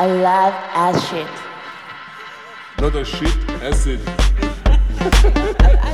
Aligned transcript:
I 0.00 0.06
love 0.06 0.54
acid. 0.74 1.26
Not 2.78 2.94
a 2.94 3.04
shit, 3.04 3.36
acid. 3.60 3.98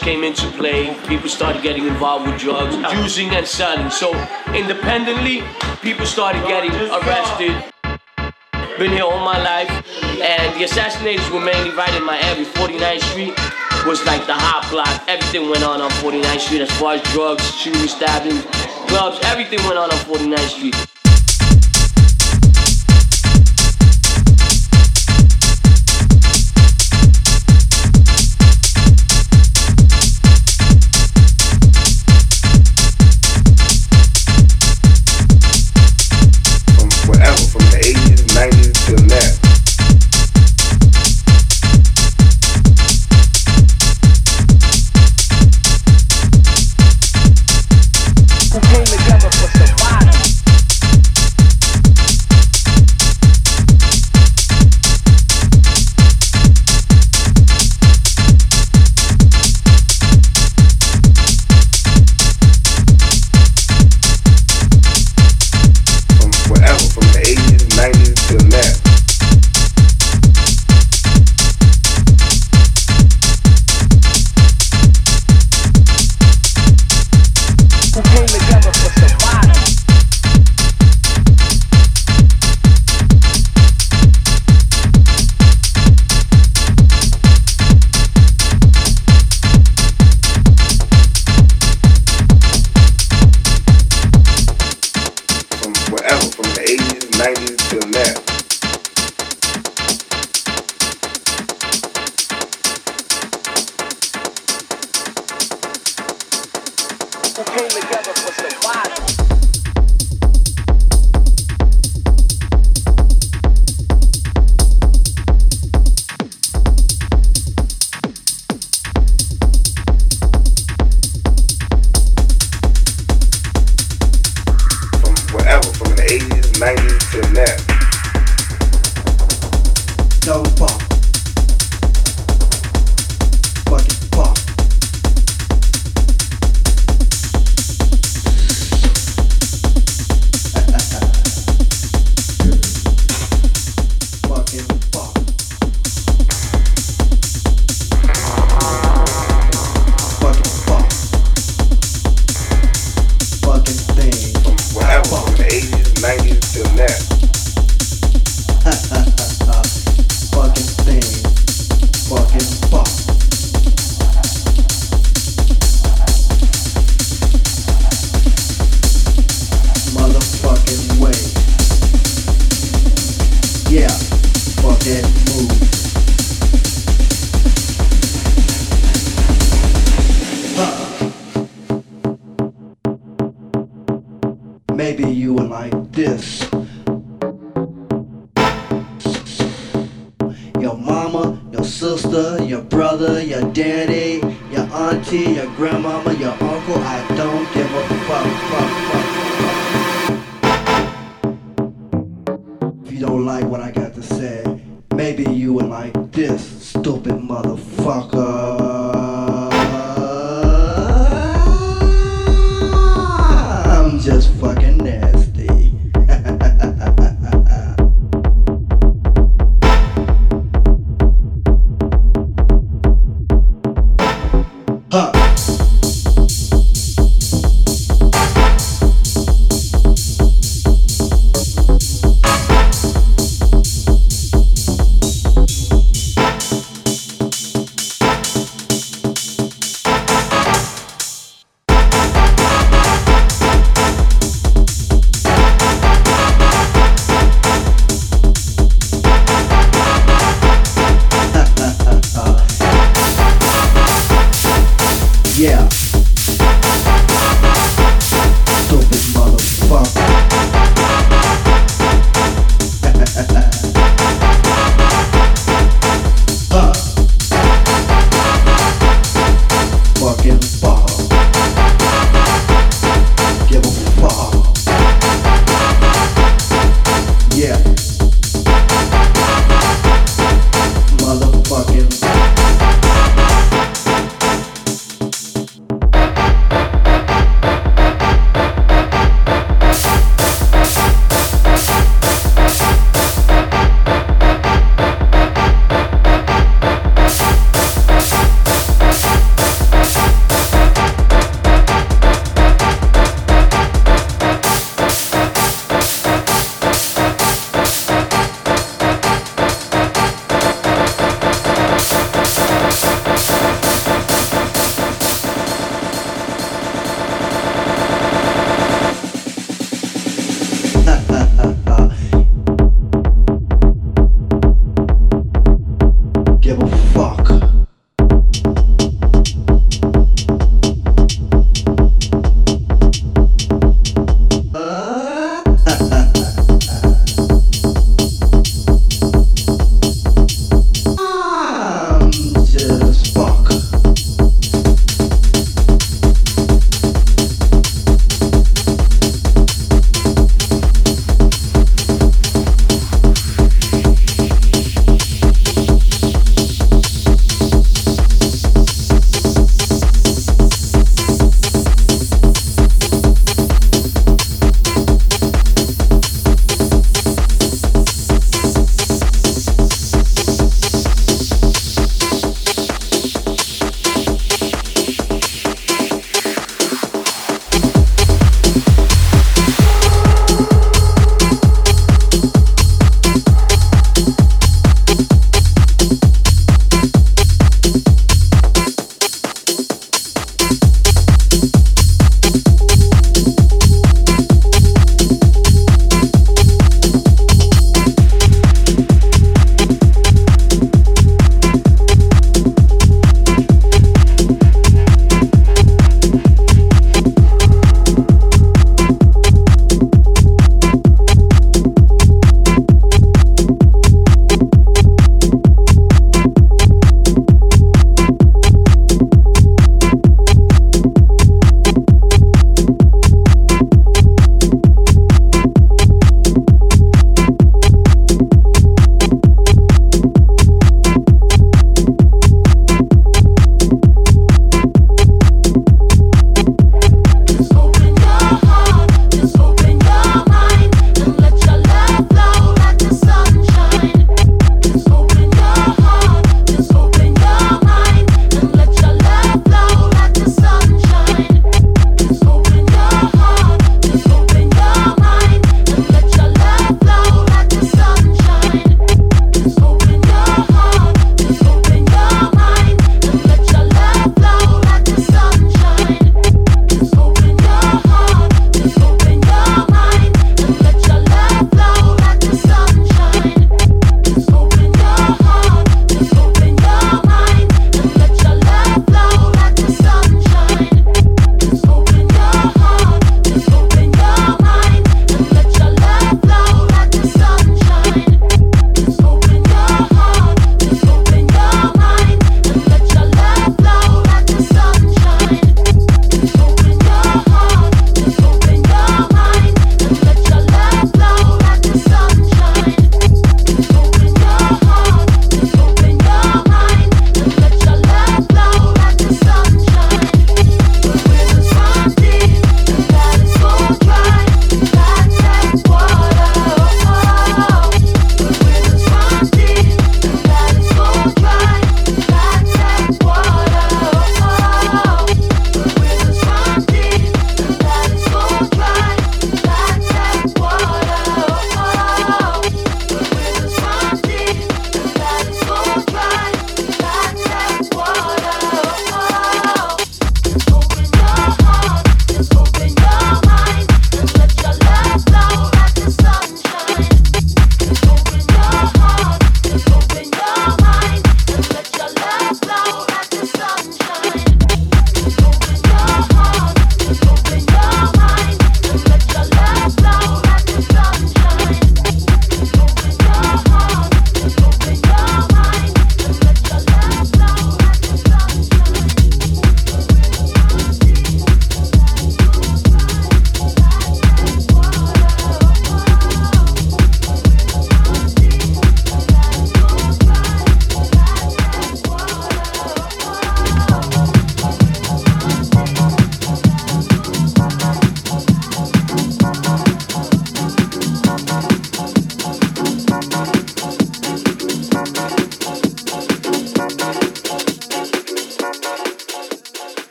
came 0.00 0.24
into 0.24 0.46
play. 0.52 0.96
People 1.06 1.28
started 1.28 1.62
getting 1.62 1.86
involved 1.86 2.26
with 2.26 2.40
drugs, 2.40 2.74
using 2.98 3.30
and 3.30 3.46
selling. 3.46 3.90
So 3.90 4.12
independently, 4.54 5.42
people 5.82 6.06
started 6.06 6.42
getting 6.46 6.72
arrested. 6.72 7.54
Been 8.78 8.92
here 8.92 9.04
all 9.04 9.24
my 9.24 9.42
life, 9.42 9.70
and 10.22 10.58
the 10.58 10.64
assassinations 10.64 11.30
were 11.30 11.40
mainly 11.40 11.70
right 11.76 11.94
in 11.94 12.02
Miami, 12.04 12.44
49th 12.44 13.02
Street 13.10 13.34
was 13.86 14.04
like 14.06 14.26
the 14.26 14.34
hot 14.34 14.66
block. 14.70 15.02
Everything 15.06 15.50
went 15.50 15.64
on 15.64 15.80
on 15.80 15.90
49th 16.02 16.40
Street 16.40 16.62
as 16.62 16.70
far 16.78 16.94
as 16.94 17.02
drugs, 17.12 17.44
shooting, 17.54 17.88
stabbing, 17.88 18.40
clubs, 18.88 19.18
everything 19.24 19.58
went 19.66 19.78
on 19.78 19.90
on 19.90 19.98
49th 20.08 20.48
Street. 20.48 20.89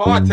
Hot 0.00 0.26